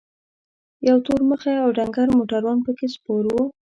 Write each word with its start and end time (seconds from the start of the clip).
یو 0.89 0.97
تور 1.05 1.19
مخی 1.29 1.55
او 1.63 1.69
ډنګر 1.77 2.07
موټروان 2.17 2.57
پکې 2.65 2.87
سپور 2.93 3.23
و. 3.33 3.35